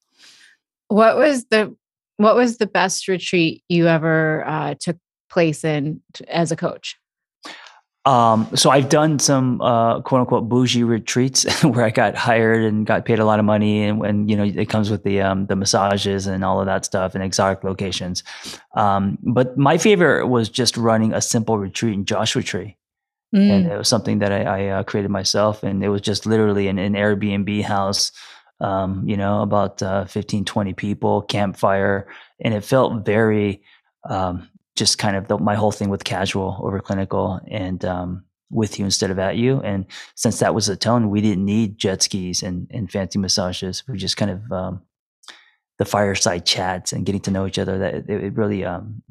What 0.89 1.17
was 1.17 1.45
the 1.47 1.77
what 2.19 2.37
was 2.37 2.57
the 2.57 2.67
best 2.67 3.09
retreat 3.09 3.63
you 3.69 3.89
ever 3.89 4.47
uh, 4.47 4.75
took 4.79 4.97
place 5.29 5.65
in 5.65 6.01
t- 6.15 6.25
as 6.29 6.51
a 6.51 6.57
coach? 6.57 6.97
Um, 8.07 8.49
so 8.55 8.71
I've 8.71 8.89
done 8.89 9.19
some 9.19 9.61
uh, 9.61 10.01
quote 10.01 10.21
unquote 10.21 10.49
bougie 10.49 10.85
retreats 10.85 11.63
where 11.65 11.85
I 11.85 11.91
got 11.91 12.15
hired 12.15 12.65
and 12.65 12.87
got 12.87 13.05
paid 13.05 13.19
a 13.19 13.25
lot 13.25 13.41
of 13.41 13.45
money, 13.45 13.83
and 13.83 13.99
when 13.99 14.29
you 14.29 14.37
know 14.37 14.45
it 14.45 14.69
comes 14.69 14.91
with 14.91 15.03
the 15.03 15.21
um, 15.21 15.47
the 15.47 15.57
massages 15.57 16.27
and 16.27 16.45
all 16.45 16.61
of 16.61 16.67
that 16.67 16.85
stuff 16.85 17.15
and 17.15 17.25
exotic 17.25 17.65
locations. 17.65 18.23
Um, 18.75 19.19
but 19.23 19.59
my 19.59 19.77
favorite 19.77 20.29
was 20.29 20.49
just 20.49 20.77
running 20.77 21.13
a 21.13 21.21
simple 21.21 21.59
retreat 21.59 21.95
in 21.95 22.05
Joshua 22.05 22.43
Tree, 22.43 22.77
mm. 23.35 23.51
and 23.51 23.67
it 23.67 23.77
was 23.77 23.89
something 23.89 24.21
that 24.21 24.33
I, 24.33 24.43
I 24.43 24.67
uh, 24.69 24.83
created 24.85 25.11
myself, 25.11 25.65
and 25.65 25.83
it 25.83 25.89
was 25.89 26.01
just 26.01 26.27
literally 26.27 26.69
an, 26.69 26.79
an 26.79 26.95
Airbnb 26.95 27.63
house 27.65 28.13
um, 28.61 29.07
you 29.07 29.17
know, 29.17 29.43
about 29.43 29.83
uh, 29.83 30.07
15, 30.07 30.45
20 30.45 30.73
people, 30.75 31.23
campfire. 31.23 32.09
And 32.41 32.55
it 32.55 32.65
felt 32.65 33.05
very 33.05 33.63
um, 34.09 34.49
just 34.77 34.99
kind 34.99 35.17
of 35.17 35.29
the, 35.29 35.39
my 35.39 35.55
whole 35.55 35.73
thing 35.73 35.89
with 35.89 36.05
casual 36.05 36.61
over 36.63 36.81
clinical 36.81 37.41
and 37.49 37.85
um, 37.85 38.25
with 38.51 38.79
you 38.79 38.85
instead 38.85 39.11
of 39.11 39.19
at 39.19 39.37
you. 39.37 39.61
And 39.63 39.87
since 40.15 40.39
that 40.39 40.55
was 40.55 40.67
the 40.67 40.77
tone, 40.77 41.11
we 41.11 41.21
didn't 41.21 41.45
need 41.45 41.79
jet 41.79 42.03
skis 42.03 42.43
and, 42.43 42.69
and 42.71 42.91
fancy 42.91 43.19
massages. 43.19 43.83
We 43.89 43.97
just 43.97 44.17
kind 44.17 44.31
of 44.31 44.53
um, 44.53 44.83
the 45.79 45.85
fireside 45.85 46.47
chats 46.47 46.93
and 46.93 47.05
getting 47.05 47.23
to 47.23 47.31
know 47.31 47.47
each 47.47 47.59
other. 47.59 47.79
That 47.79 47.95
it, 47.95 48.11
it 48.11 48.35
really 48.35 48.65
um, 48.65 49.03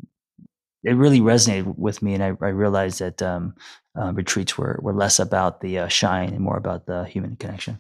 it 0.84 0.94
really 0.94 1.20
resonated 1.20 1.78
with 1.78 2.02
me, 2.02 2.14
and 2.14 2.24
I, 2.24 2.28
I 2.42 2.50
realized 2.50 3.00
that 3.00 3.22
um, 3.22 3.56
uh, 4.00 4.14
retreats 4.14 4.58
were 4.58 4.80
were 4.82 4.94
less 4.94 5.20
about 5.20 5.62
the 5.62 5.80
uh, 5.80 5.88
shine 5.88 6.30
and 6.30 6.40
more 6.40 6.58
about 6.58 6.86
the 6.86 7.06
human 7.06 7.36
connection. 7.36 7.80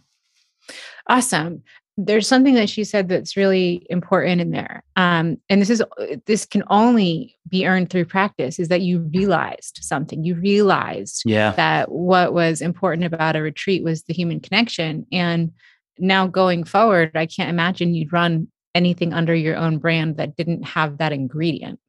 Awesome. 1.08 1.64
There's 1.98 2.28
something 2.28 2.56
that 2.56 2.70
she 2.70 2.84
said 2.84 3.08
that's 3.08 3.38
really 3.38 3.88
important 3.90 4.42
in 4.42 4.52
there. 4.52 4.84
Um, 4.98 5.38
and 5.50 5.62
this 5.62 5.70
is 5.70 5.82
this 6.26 6.46
can 6.46 6.64
only 6.70 7.38
be 7.48 7.66
earned 7.66 7.90
through 7.90 8.06
practice, 8.06 8.60
is 8.60 8.68
that 8.68 8.82
you 8.82 9.00
realized 9.14 9.80
something. 9.82 10.24
You 10.24 10.36
realized 10.36 11.24
yeah. 11.26 11.52
that 11.52 11.92
what 11.92 12.34
was 12.34 12.62
important 12.62 13.06
about 13.06 13.38
a 13.38 13.42
retreat 13.42 13.84
was 13.84 14.04
the 14.04 14.14
human 14.14 14.42
connection. 14.42 15.06
And 15.12 15.52
now 15.98 16.28
going 16.28 16.66
forward, 16.66 17.12
I 17.16 17.26
can't 17.26 17.50
imagine 17.50 17.94
you'd 17.94 18.12
run 18.12 18.50
anything 18.74 19.14
under 19.14 19.34
your 19.34 19.56
own 19.56 19.78
brand 19.78 20.18
that 20.18 20.36
didn't 20.36 20.64
have 20.64 20.98
that 20.98 21.14
ingredient. 21.14 21.80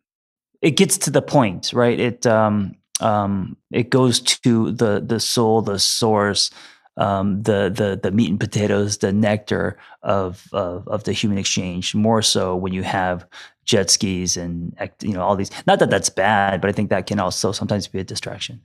It 0.63 0.77
gets 0.77 0.99
to 0.99 1.11
the 1.11 1.23
point, 1.23 1.73
right? 1.73 1.99
It 1.99 2.27
um 2.27 2.77
um 3.01 3.57
it 3.73 3.91
goes 3.91 4.21
to 4.21 4.71
the 4.71 5.03
the 5.05 5.19
soul, 5.19 5.63
the 5.63 5.81
source 5.81 6.51
um, 6.97 7.43
the 7.43 7.71
the 7.75 7.99
the 8.03 8.11
meat 8.11 8.31
and 8.31 8.41
potatoes, 8.41 8.99
the 8.99 9.13
nectar 9.13 9.79
of, 10.03 10.47
of 10.53 10.89
of 10.89 11.05
the 11.05 11.13
human 11.13 11.39
exchange. 11.39 11.95
More 11.95 12.23
so 12.23 12.57
when 12.57 12.73
you 12.73 12.83
have 12.83 13.27
jet 13.65 13.91
skis 13.91 14.37
and 14.37 14.75
you 15.03 15.13
know 15.13 15.23
all 15.23 15.37
these. 15.37 15.51
Not 15.67 15.79
that 15.81 15.91
that's 15.91 16.09
bad, 16.09 16.61
but 16.61 16.69
I 16.69 16.73
think 16.73 16.91
that 16.91 17.07
can 17.07 17.21
also 17.21 17.53
sometimes 17.53 17.87
be 17.89 17.99
a 17.99 18.05
distraction. 18.05 18.61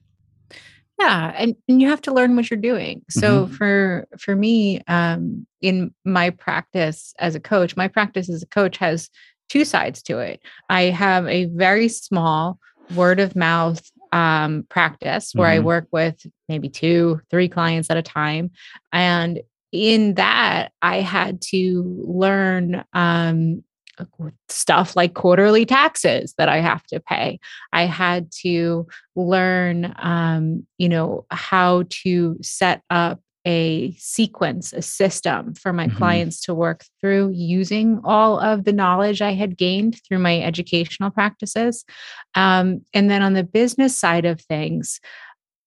Yeah, 0.99 1.33
and, 1.35 1.55
and 1.67 1.81
you 1.81 1.89
have 1.89 2.01
to 2.01 2.13
learn 2.13 2.35
what 2.35 2.51
you're 2.51 2.59
doing. 2.59 3.01
So 3.09 3.45
mm-hmm. 3.45 3.53
for 3.55 4.07
for 4.19 4.35
me, 4.35 4.81
um, 4.87 5.47
in 5.59 5.93
my 6.05 6.29
practice 6.29 7.13
as 7.17 7.33
a 7.35 7.39
coach, 7.39 7.75
my 7.75 7.87
practice 7.87 8.29
as 8.29 8.43
a 8.43 8.47
coach 8.47 8.77
has 8.77 9.09
two 9.49 9.65
sides 9.65 10.01
to 10.03 10.19
it. 10.19 10.41
I 10.69 10.83
have 10.83 11.27
a 11.27 11.45
very 11.45 11.87
small 11.87 12.59
word 12.95 13.19
of 13.19 13.35
mouth 13.35 13.91
um, 14.11 14.65
practice 14.69 15.33
where 15.33 15.49
mm-hmm. 15.49 15.61
I 15.61 15.65
work 15.65 15.87
with 15.91 16.25
maybe 16.49 16.69
two, 16.69 17.21
three 17.29 17.47
clients 17.47 17.89
at 17.89 17.97
a 17.97 18.01
time. 18.01 18.51
And 18.91 19.41
in 19.71 20.15
that, 20.15 20.73
I 20.81 20.97
had 21.01 21.41
to 21.43 22.03
learn 22.05 22.83
um, 22.93 23.63
stuff 24.49 24.95
like 24.95 25.13
quarterly 25.13 25.65
taxes 25.65 26.33
that 26.37 26.49
I 26.49 26.59
have 26.59 26.83
to 26.87 26.99
pay. 26.99 27.39
I 27.71 27.85
had 27.85 28.31
to 28.41 28.87
learn, 29.15 29.93
um, 29.99 30.65
you 30.77 30.89
know, 30.89 31.25
how 31.29 31.83
to 31.89 32.37
set 32.41 32.81
up 32.89 33.21
a 33.45 33.93
sequence, 33.93 34.73
a 34.73 34.81
system 34.81 35.53
for 35.55 35.73
my 35.73 35.87
mm-hmm. 35.87 35.97
clients 35.97 36.41
to 36.41 36.53
work 36.53 36.83
through 36.99 37.31
using 37.33 37.99
all 38.03 38.39
of 38.39 38.65
the 38.65 38.73
knowledge 38.73 39.21
I 39.21 39.33
had 39.33 39.57
gained 39.57 39.99
through 40.07 40.19
my 40.19 40.41
educational 40.41 41.09
practices. 41.09 41.83
Um, 42.35 42.85
and 42.93 43.09
then 43.09 43.21
on 43.21 43.33
the 43.33 43.43
business 43.43 43.97
side 43.97 44.25
of 44.25 44.41
things, 44.41 44.99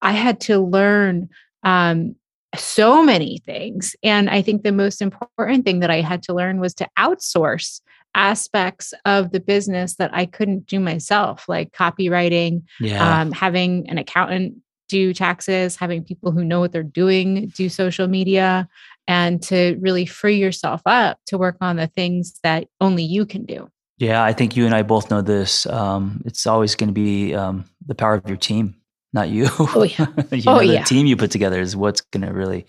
I 0.03 0.13
had 0.13 0.41
to 0.43 0.59
learn 0.59 1.29
um, 1.65 2.15
so 2.57 3.03
many 3.03 3.39
things. 3.39 3.97
And 4.03 4.31
I 4.31 4.43
think 4.43 4.63
the 4.63 4.73
most 4.73 5.03
important 5.03 5.65
thing 5.65 5.81
that 5.81 5.91
I 5.91 6.01
had 6.01 6.23
to 6.25 6.35
learn 6.35 6.61
was 6.61 6.75
to 6.75 6.89
outsource 6.99 7.81
aspects 8.15 8.95
of 9.05 9.33
the 9.33 9.41
business 9.41 9.97
that 9.97 10.11
I 10.15 10.27
couldn't 10.27 10.67
do 10.67 10.79
myself, 10.79 11.49
like 11.49 11.73
copywriting, 11.73 12.63
yeah. 12.79 13.21
um, 13.21 13.33
having 13.33 13.89
an 13.89 13.99
accountant 13.99 14.55
do 14.89 15.15
taxes, 15.15 15.77
having 15.77 16.05
people 16.05 16.31
who 16.31 16.45
know 16.45 16.61
what 16.61 16.73
they're 16.73 16.83
doing 16.83 17.49
do 17.57 17.69
social 17.69 18.09
media, 18.09 18.69
and 19.07 19.43
to 19.43 19.77
really 19.81 20.07
free 20.07 20.37
yourself 20.37 20.83
up 20.87 21.19
to 21.27 21.39
work 21.39 21.57
on 21.61 21.77
the 21.77 21.87
things 21.87 22.39
that 22.43 22.69
only 22.81 23.03
you 23.03 23.27
can 23.27 23.45
do. 23.45 23.69
Yeah, 23.99 24.25
I 24.25 24.33
think 24.33 24.57
you 24.57 24.67
and 24.67 24.75
I 24.75 24.83
both 24.83 25.11
know 25.11 25.23
this. 25.23 25.67
Um, 25.67 26.23
it's 26.25 26.47
always 26.47 26.75
going 26.75 26.89
to 26.89 26.95
be 26.95 27.35
um, 27.35 27.65
the 27.87 27.95
power 27.95 28.15
of 28.15 28.29
your 28.29 28.37
team, 28.37 28.75
not 29.13 29.29
you. 29.29 29.49
Oh 29.59 29.85
yeah. 29.85 30.07
you 30.33 30.43
oh 30.47 30.57
know, 30.57 30.61
yeah. 30.61 30.81
The 30.81 30.87
team 30.87 31.07
you 31.07 31.17
put 31.17 31.31
together 31.31 31.61
is 31.61 31.77
what's 31.77 32.01
going 32.01 32.27
to 32.27 32.33
really, 32.33 32.67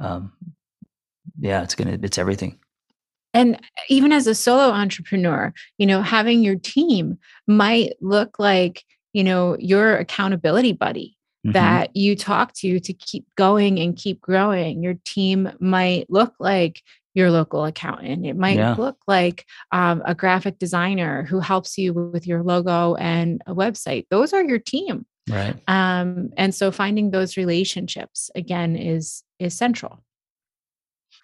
um, 0.00 0.32
yeah, 1.38 1.62
it's 1.62 1.74
going 1.74 1.98
to, 1.98 2.04
it's 2.04 2.18
everything. 2.18 2.58
And 3.32 3.60
even 3.88 4.12
as 4.12 4.26
a 4.26 4.34
solo 4.34 4.70
entrepreneur, 4.70 5.52
you 5.78 5.86
know, 5.86 6.02
having 6.02 6.42
your 6.42 6.56
team 6.56 7.18
might 7.46 7.94
look 8.00 8.38
like, 8.38 8.84
you 9.12 9.24
know, 9.24 9.56
your 9.58 9.96
accountability 9.96 10.72
buddy 10.72 11.16
mm-hmm. 11.44 11.52
that 11.52 11.94
you 11.94 12.16
talk 12.16 12.52
to 12.54 12.80
to 12.80 12.92
keep 12.92 13.26
going 13.36 13.78
and 13.78 13.96
keep 13.96 14.20
growing. 14.20 14.82
Your 14.82 14.94
team 15.04 15.50
might 15.60 16.08
look 16.08 16.34
like 16.38 16.82
your 17.14 17.30
local 17.30 17.64
accountant. 17.64 18.26
It 18.26 18.36
might 18.36 18.56
yeah. 18.56 18.74
look 18.74 18.96
like 19.06 19.46
um, 19.72 20.02
a 20.04 20.14
graphic 20.14 20.58
designer 20.58 21.22
who 21.22 21.38
helps 21.38 21.78
you 21.78 21.92
with 21.92 22.26
your 22.26 22.42
logo 22.42 22.96
and 22.96 23.40
a 23.46 23.54
website. 23.54 24.06
Those 24.10 24.32
are 24.32 24.44
your 24.44 24.58
team. 24.58 25.06
Right. 25.30 25.56
Um, 25.68 26.30
and 26.36 26.54
so 26.54 26.70
finding 26.70 27.10
those 27.10 27.36
relationships 27.36 28.30
again 28.34 28.76
is 28.76 29.22
is 29.38 29.56
central. 29.56 30.02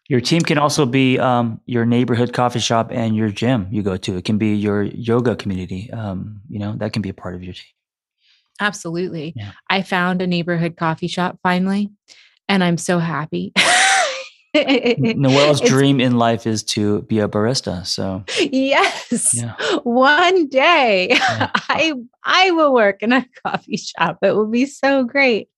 Your 0.09 0.21
team 0.21 0.43
can 0.43 0.59
also 0.59 0.87
be 0.87 1.19
um, 1.19 1.61
your 1.67 1.85
neighborhood 1.85 2.33
coffee 2.33 2.59
shop 2.59 2.91
and 2.91 3.15
your 3.15 3.29
gym 3.29 3.69
you 3.71 3.83
go 3.83 3.97
to. 3.97 4.17
It 4.17 4.25
can 4.25 4.39
be 4.39 4.55
your 4.55 4.83
yoga 4.83 5.37
community. 5.37 5.91
Um, 5.93 6.41
you 6.49 6.59
know 6.59 6.75
that 6.77 6.93
can 6.93 7.03
be 7.03 7.11
a 7.11 7.15
part 7.15 7.35
of 7.35 7.43
your 7.43 7.53
team. 7.53 7.65
Absolutely. 8.61 9.33
Yeah. 9.35 9.53
I 9.69 9.83
found 9.83 10.23
a 10.23 10.27
neighborhood 10.27 10.77
coffee 10.77 11.09
shop 11.09 11.39
finally, 11.43 11.91
and 12.49 12.63
I'm 12.63 12.77
so 12.77 12.99
happy. 12.99 13.53
Noelle's 14.55 15.61
dream 15.61 16.01
in 16.01 16.19
life 16.19 16.47
is 16.47 16.63
to 16.65 17.03
be 17.03 17.21
a 17.21 17.29
barista. 17.29 17.87
So 17.87 18.25
yes, 18.39 19.35
yeah. 19.35 19.55
one 19.85 20.49
day 20.49 21.09
yeah. 21.11 21.51
I 21.55 21.95
I 22.25 22.51
will 22.51 22.75
work 22.75 23.03
in 23.03 23.13
a 23.13 23.25
coffee 23.45 23.77
shop. 23.77 24.19
It 24.23 24.33
will 24.33 24.49
be 24.49 24.67
so 24.67 25.05
great. 25.05 25.49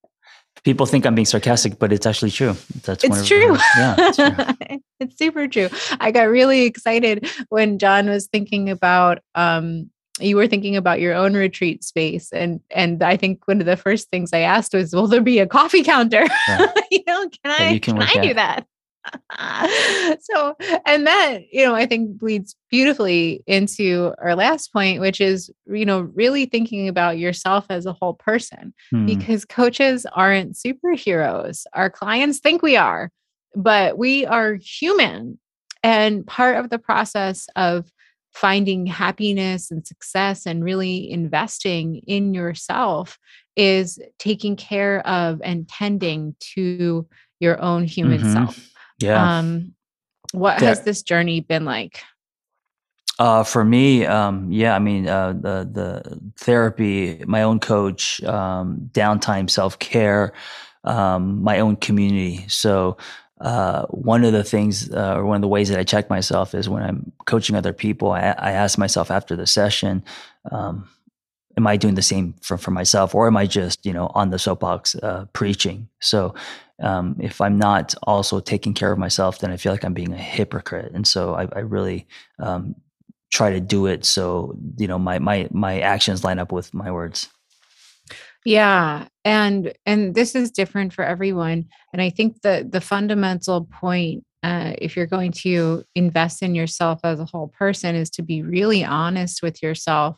People 0.63 0.85
think 0.85 1.05
I'm 1.05 1.15
being 1.15 1.25
sarcastic, 1.25 1.79
but 1.79 1.91
it's 1.91 2.05
actually 2.05 2.31
true. 2.31 2.55
That's 2.83 3.03
it's 3.03 3.27
true. 3.27 3.57
yeah, 3.75 3.95
it's 3.97 4.17
true. 4.17 4.77
it's 4.99 5.17
super 5.17 5.47
true. 5.47 5.67
I 5.99 6.11
got 6.11 6.29
really 6.29 6.61
excited 6.61 7.27
when 7.49 7.79
John 7.79 8.07
was 8.07 8.27
thinking 8.27 8.69
about 8.69 9.19
um, 9.35 9.89
you 10.19 10.35
were 10.35 10.47
thinking 10.47 10.75
about 10.75 10.99
your 10.99 11.13
own 11.13 11.33
retreat 11.33 11.83
space 11.83 12.31
and 12.31 12.59
and 12.69 13.01
i 13.01 13.17
think 13.17 13.47
one 13.47 13.59
of 13.59 13.65
the 13.65 13.77
first 13.77 14.09
things 14.09 14.31
i 14.31 14.39
asked 14.39 14.73
was 14.73 14.93
will 14.93 15.07
there 15.07 15.21
be 15.21 15.39
a 15.39 15.47
coffee 15.47 15.83
counter? 15.83 16.25
Yeah. 16.47 16.71
you 16.91 17.03
know 17.07 17.29
can 17.29 17.51
i 17.51 17.69
yeah, 17.71 17.79
can, 17.79 17.99
can 17.99 18.01
i 18.01 18.21
do 18.21 18.33
that? 18.33 18.65
So 20.21 20.55
and 20.85 21.05
that 21.07 21.39
you 21.51 21.65
know 21.65 21.75
i 21.75 21.85
think 21.85 22.17
bleeds 22.17 22.55
beautifully 22.69 23.43
into 23.47 24.13
our 24.17 24.33
last 24.33 24.71
point 24.71 25.01
which 25.01 25.19
is 25.19 25.51
you 25.65 25.85
know 25.85 26.01
really 26.01 26.45
thinking 26.45 26.87
about 26.87 27.17
yourself 27.17 27.65
as 27.69 27.85
a 27.85 27.91
whole 27.91 28.13
person 28.13 28.73
hmm. 28.91 29.05
because 29.05 29.43
coaches 29.43 30.05
aren't 30.13 30.55
superheroes. 30.55 31.65
Our 31.73 31.89
clients 31.89 32.39
think 32.39 32.61
we 32.61 32.77
are 32.77 33.11
but 33.55 33.97
we 33.97 34.25
are 34.25 34.55
human. 34.55 35.39
And 35.83 36.25
part 36.25 36.57
of 36.57 36.69
the 36.69 36.79
process 36.79 37.47
of 37.55 37.91
finding 38.33 38.85
happiness 38.85 39.69
and 39.71 39.85
success 39.85 40.45
and 40.45 40.63
really 40.63 41.09
investing 41.09 41.97
in 42.07 42.33
yourself 42.33 43.19
is 43.55 43.99
taking 44.17 44.55
care 44.55 45.05
of 45.07 45.39
and 45.43 45.67
tending 45.67 46.35
to 46.39 47.07
your 47.39 47.61
own 47.61 47.83
human 47.83 48.19
mm-hmm. 48.19 48.33
self. 48.33 48.69
Yeah. 48.99 49.37
Um, 49.37 49.73
what 50.31 50.61
has 50.61 50.81
this 50.81 51.03
journey 51.03 51.41
been 51.41 51.65
like? 51.65 52.01
Uh, 53.19 53.43
for 53.43 53.63
me, 53.63 54.05
um, 54.05 54.51
yeah, 54.51 54.75
I 54.75 54.79
mean, 54.79 55.07
uh, 55.07 55.33
the 55.33 55.69
the 55.71 56.19
therapy, 56.37 57.23
my 57.27 57.43
own 57.43 57.59
coach, 57.59 58.23
um, 58.23 58.89
downtime, 58.91 59.47
self 59.49 59.77
care, 59.77 60.33
um, 60.83 61.43
my 61.43 61.59
own 61.59 61.75
community. 61.75 62.45
So 62.47 62.97
uh, 63.41 63.85
one 63.87 64.23
of 64.23 64.31
the 64.31 64.43
things 64.43 64.91
uh, 64.91 65.15
or 65.15 65.25
one 65.25 65.35
of 65.35 65.41
the 65.41 65.47
ways 65.47 65.69
that 65.69 65.79
I 65.79 65.83
check 65.83 66.09
myself 66.09 66.53
is 66.53 66.69
when 66.69 66.83
I'm 66.83 67.11
coaching 67.25 67.55
other 67.55 67.73
people, 67.73 68.11
I, 68.11 68.35
I 68.37 68.51
ask 68.51 68.77
myself 68.77 69.11
after 69.11 69.35
the 69.35 69.47
session, 69.47 70.03
um, 70.51 70.87
am 71.57 71.67
I 71.67 71.77
doing 71.77 71.95
the 71.95 72.01
same 72.01 72.35
for, 72.41 72.57
for 72.57 72.71
myself 72.71 73.13
or 73.13 73.27
am 73.27 73.37
I 73.37 73.45
just, 73.45 73.85
you 73.85 73.93
know, 73.93 74.11
on 74.13 74.29
the 74.29 74.39
soapbox 74.39 74.95
uh, 74.95 75.25
preaching? 75.33 75.89
So 75.99 76.35
um, 76.81 77.15
if 77.19 77.41
I'm 77.41 77.57
not 77.57 77.95
also 78.03 78.39
taking 78.39 78.73
care 78.73 78.91
of 78.91 78.99
myself, 78.99 79.39
then 79.39 79.51
I 79.51 79.57
feel 79.57 79.71
like 79.71 79.83
I'm 79.83 79.93
being 79.93 80.13
a 80.13 80.17
hypocrite. 80.17 80.91
And 80.93 81.07
so 81.07 81.35
I, 81.35 81.47
I 81.53 81.59
really 81.59 82.07
um, 82.39 82.75
try 83.31 83.51
to 83.51 83.59
do 83.59 83.87
it 83.87 84.05
so, 84.05 84.55
you 84.77 84.87
know, 84.87 84.99
my, 84.99 85.19
my, 85.19 85.47
my 85.51 85.79
actions 85.79 86.23
line 86.23 86.39
up 86.39 86.51
with 86.51 86.73
my 86.73 86.91
words. 86.91 87.29
Yeah. 88.45 89.07
And 89.23 89.73
and 89.85 90.15
this 90.15 90.35
is 90.35 90.51
different 90.51 90.93
for 90.93 91.03
everyone. 91.03 91.65
And 91.93 92.01
I 92.01 92.09
think 92.09 92.41
the 92.41 92.67
the 92.69 92.81
fundamental 92.81 93.65
point 93.65 94.23
uh, 94.43 94.73
if 94.77 94.97
you're 94.97 95.05
going 95.05 95.31
to 95.31 95.83
invest 95.95 96.43
in 96.43 96.53
yourself 96.53 96.99
as 97.03 97.19
a 97.19 97.25
whole 97.25 97.47
person 97.47 97.95
is 97.95 98.09
to 98.09 98.21
be 98.21 98.41
really 98.41 98.83
honest 98.83 99.41
with 99.41 99.63
yourself 99.63 100.17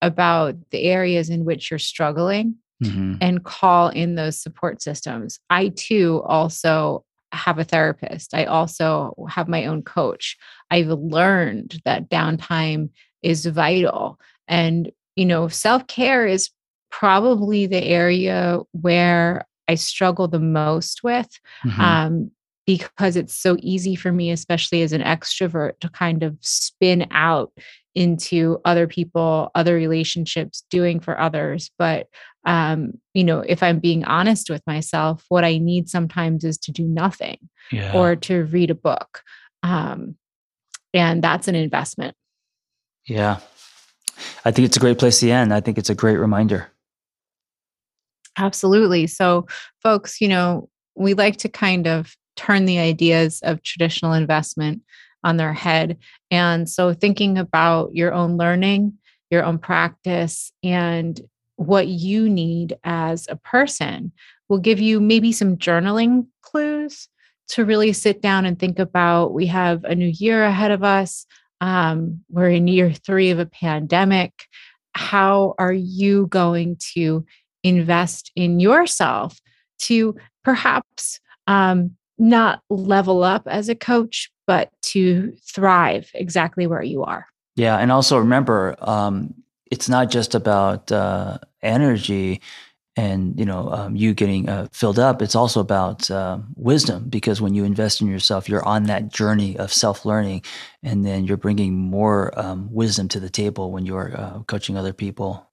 about 0.00 0.54
the 0.70 0.84
areas 0.84 1.28
in 1.28 1.44
which 1.44 1.70
you're 1.70 1.78
struggling 1.78 2.56
mm-hmm. 2.82 3.16
and 3.20 3.44
call 3.44 3.88
in 3.88 4.14
those 4.14 4.40
support 4.40 4.82
systems. 4.82 5.38
I 5.50 5.68
too 5.68 6.22
also 6.26 7.04
have 7.32 7.58
a 7.58 7.64
therapist. 7.64 8.34
I 8.34 8.44
also 8.44 9.14
have 9.28 9.48
my 9.48 9.66
own 9.66 9.82
coach. 9.82 10.36
I've 10.70 10.88
learned 10.88 11.80
that 11.84 12.08
downtime 12.08 12.90
is 13.22 13.46
vital. 13.46 14.18
And, 14.48 14.90
you 15.16 15.26
know, 15.26 15.48
self 15.48 15.86
care 15.86 16.26
is 16.26 16.50
probably 16.98 17.66
the 17.66 17.84
area 17.84 18.58
where 18.72 19.46
I 19.68 19.74
struggle 19.74 20.28
the 20.28 20.40
most 20.40 21.02
with 21.02 21.28
mm-hmm. 21.64 21.80
um, 21.80 22.30
because 22.66 23.16
it's 23.16 23.34
so 23.34 23.56
easy 23.60 23.96
for 23.96 24.12
me, 24.12 24.30
especially 24.30 24.82
as 24.82 24.92
an 24.92 25.02
extrovert, 25.02 25.78
to 25.80 25.90
kind 25.90 26.22
of 26.22 26.38
spin 26.40 27.06
out 27.10 27.52
into 27.94 28.58
other 28.64 28.86
people, 28.86 29.50
other 29.54 29.74
relationships, 29.74 30.64
doing 30.70 31.00
for 31.00 31.20
others. 31.20 31.70
But, 31.78 32.08
um, 32.44 32.94
you 33.14 33.24
know, 33.24 33.40
if 33.40 33.62
I'm 33.62 33.78
being 33.78 34.04
honest 34.04 34.48
with 34.48 34.62
myself, 34.66 35.24
what 35.28 35.44
I 35.44 35.58
need 35.58 35.88
sometimes 35.88 36.44
is 36.44 36.58
to 36.58 36.72
do 36.72 36.84
nothing 36.84 37.38
yeah. 37.70 37.92
or 37.94 38.16
to 38.16 38.44
read 38.44 38.70
a 38.70 38.74
book. 38.74 39.22
Um, 39.62 40.16
and 40.94 41.22
that's 41.22 41.46
an 41.48 41.54
investment. 41.54 42.14
Yeah. 43.06 43.40
I 44.46 44.50
think 44.50 44.64
it's 44.66 44.78
a 44.78 44.80
great 44.80 44.98
place 44.98 45.20
to 45.20 45.30
end. 45.30 45.52
I 45.52 45.60
think 45.60 45.76
it's 45.76 45.90
a 45.90 45.94
great 45.94 46.16
reminder. 46.16 46.70
Absolutely. 48.36 49.06
So, 49.06 49.46
folks, 49.82 50.20
you 50.20 50.28
know, 50.28 50.68
we 50.94 51.14
like 51.14 51.36
to 51.38 51.48
kind 51.48 51.86
of 51.86 52.16
turn 52.36 52.66
the 52.66 52.78
ideas 52.78 53.40
of 53.42 53.62
traditional 53.62 54.12
investment 54.12 54.82
on 55.24 55.36
their 55.36 55.52
head. 55.52 55.96
And 56.30 56.68
so, 56.68 56.92
thinking 56.92 57.38
about 57.38 57.94
your 57.94 58.12
own 58.12 58.36
learning, 58.36 58.92
your 59.30 59.44
own 59.44 59.58
practice, 59.58 60.52
and 60.62 61.20
what 61.56 61.88
you 61.88 62.28
need 62.28 62.76
as 62.84 63.26
a 63.28 63.36
person 63.36 64.12
will 64.48 64.58
give 64.58 64.78
you 64.78 65.00
maybe 65.00 65.32
some 65.32 65.56
journaling 65.56 66.26
clues 66.42 67.08
to 67.48 67.64
really 67.64 67.92
sit 67.92 68.20
down 68.20 68.44
and 68.44 68.58
think 68.58 68.78
about. 68.78 69.32
We 69.32 69.46
have 69.46 69.84
a 69.84 69.94
new 69.94 70.12
year 70.14 70.44
ahead 70.44 70.70
of 70.70 70.84
us. 70.84 71.26
Um, 71.60 72.20
we're 72.28 72.50
in 72.50 72.68
year 72.68 72.92
three 72.92 73.30
of 73.30 73.38
a 73.38 73.46
pandemic. 73.46 74.32
How 74.94 75.54
are 75.58 75.72
you 75.72 76.26
going 76.26 76.76
to 76.94 77.24
invest 77.66 78.30
in 78.36 78.60
yourself 78.60 79.40
to 79.78 80.16
perhaps 80.44 81.20
um, 81.46 81.96
not 82.18 82.62
level 82.70 83.22
up 83.22 83.46
as 83.46 83.68
a 83.68 83.74
coach, 83.74 84.30
but 84.46 84.70
to 84.82 85.32
thrive 85.44 86.10
exactly 86.14 86.66
where 86.66 86.82
you 86.82 87.02
are. 87.02 87.26
Yeah. 87.56 87.76
And 87.76 87.90
also 87.90 88.18
remember, 88.18 88.76
um, 88.80 89.34
it's 89.70 89.88
not 89.88 90.10
just 90.10 90.34
about 90.34 90.92
uh, 90.92 91.38
energy 91.62 92.40
and 92.96 93.38
you 93.38 93.44
know 93.44 93.68
um, 93.70 93.94
you 93.94 94.14
getting 94.14 94.48
uh, 94.48 94.66
filled 94.72 94.98
up 94.98 95.20
it's 95.20 95.34
also 95.34 95.60
about 95.60 96.10
uh, 96.10 96.38
wisdom 96.56 97.08
because 97.08 97.40
when 97.40 97.54
you 97.54 97.64
invest 97.64 98.00
in 98.00 98.08
yourself 98.08 98.48
you're 98.48 98.64
on 98.64 98.84
that 98.84 99.12
journey 99.12 99.56
of 99.58 99.72
self-learning 99.72 100.42
and 100.82 101.04
then 101.04 101.24
you're 101.24 101.36
bringing 101.36 101.74
more 101.74 102.32
um, 102.38 102.68
wisdom 102.72 103.08
to 103.08 103.20
the 103.20 103.30
table 103.30 103.70
when 103.70 103.84
you're 103.84 104.16
uh, 104.16 104.42
coaching 104.44 104.76
other 104.76 104.92
people 104.92 105.46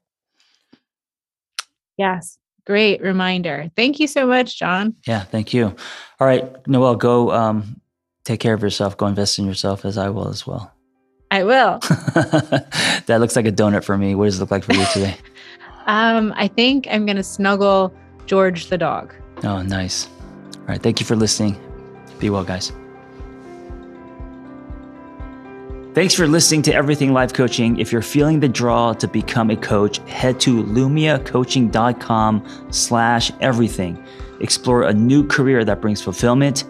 Yes. 1.97 2.37
Great 2.65 3.01
reminder. 3.01 3.69
Thank 3.75 3.99
you 3.99 4.07
so 4.07 4.25
much, 4.25 4.57
John. 4.57 4.95
Yeah, 5.05 5.23
thank 5.23 5.53
you. 5.53 5.75
All 6.19 6.27
right, 6.27 6.65
Noelle, 6.67 6.95
go 6.95 7.31
um, 7.31 7.81
take 8.23 8.39
care 8.39 8.53
of 8.53 8.61
yourself. 8.61 8.95
Go 8.95 9.07
invest 9.07 9.37
in 9.37 9.45
yourself 9.45 9.83
as 9.83 9.97
I 9.97 10.09
will 10.09 10.29
as 10.29 10.47
well. 10.47 10.71
I 11.29 11.43
will. 11.43 11.79
that 12.15 13.17
looks 13.19 13.35
like 13.35 13.47
a 13.47 13.51
donut 13.51 13.83
for 13.83 13.97
me. 13.97 14.15
What 14.15 14.25
does 14.25 14.37
it 14.37 14.39
look 14.39 14.51
like 14.51 14.63
for 14.63 14.73
you 14.73 14.85
today? 14.93 15.17
um, 15.87 16.33
I 16.37 16.47
think 16.47 16.87
I'm 16.89 17.05
going 17.05 17.17
to 17.17 17.23
snuggle 17.23 17.93
George 18.27 18.67
the 18.67 18.77
dog. 18.77 19.13
Oh, 19.43 19.61
nice. 19.61 20.07
All 20.59 20.67
right. 20.67 20.81
Thank 20.81 20.99
you 20.99 21.05
for 21.05 21.15
listening. 21.15 21.59
Be 22.19 22.29
well, 22.29 22.43
guys. 22.43 22.71
Thanks 25.93 26.15
for 26.15 26.25
listening 26.25 26.63
to 26.63 26.73
Everything 26.73 27.13
Life 27.13 27.33
Coaching. 27.33 27.77
If 27.77 27.91
you're 27.91 28.01
feeling 28.01 28.39
the 28.39 28.49
draw 28.49 28.93
to 28.93 29.07
become 29.07 29.51
a 29.51 29.55
coach, 29.55 29.99
head 30.09 30.39
to 30.39 30.63
lumiacoaching.com 30.63 32.67
slash 32.71 33.31
everything. 33.41 34.03
Explore 34.39 34.83
a 34.83 34.93
new 34.93 35.27
career 35.27 35.63
that 35.63 35.81
brings 35.81 36.01
fulfillment, 36.01 36.63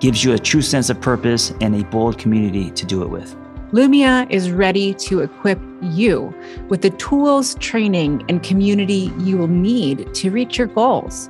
gives 0.00 0.24
you 0.24 0.32
a 0.32 0.38
true 0.38 0.62
sense 0.62 0.88
of 0.88 0.98
purpose, 0.98 1.52
and 1.60 1.76
a 1.76 1.84
bold 1.90 2.16
community 2.16 2.70
to 2.70 2.86
do 2.86 3.02
it 3.02 3.10
with. 3.10 3.36
Lumia 3.72 4.26
is 4.30 4.50
ready 4.50 4.94
to 4.94 5.20
equip 5.20 5.60
you 5.82 6.34
with 6.70 6.80
the 6.80 6.90
tools, 6.90 7.56
training, 7.56 8.24
and 8.30 8.42
community 8.42 9.12
you 9.18 9.36
will 9.36 9.46
need 9.46 10.14
to 10.14 10.30
reach 10.30 10.56
your 10.56 10.68
goals. 10.68 11.28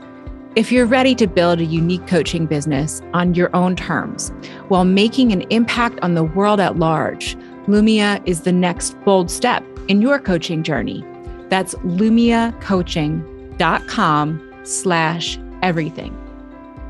If 0.57 0.73
you're 0.73 0.87
ready 0.87 1.15
to 1.15 1.29
build 1.29 1.61
a 1.61 1.65
unique 1.65 2.09
coaching 2.09 2.47
business 2.47 3.01
on 3.15 3.37
your 3.37 3.55
own 3.55 3.77
terms 3.77 4.33
while 4.67 4.85
making 4.85 5.31
an 5.31 5.43
impact 5.43 6.01
on 6.03 6.15
the 6.15 6.25
world 6.25 6.59
at 6.59 6.77
large, 6.77 7.37
Lumia 7.69 8.21
is 8.27 8.41
the 8.41 8.51
next 8.51 9.01
bold 9.05 9.31
step 9.31 9.65
in 9.87 10.03
your 10.03 10.19
coaching 10.19 10.65
journey. 10.65 11.05
That's 11.51 11.77
lumiacoaching.com 11.77 14.53
slash 14.65 15.39
everything. 15.63 16.17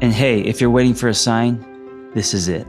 And 0.00 0.14
hey, 0.14 0.40
if 0.40 0.58
you're 0.58 0.70
waiting 0.70 0.94
for 0.94 1.08
a 1.08 1.14
sign, 1.14 1.62
this 2.14 2.32
is 2.32 2.48
it. 2.48 2.66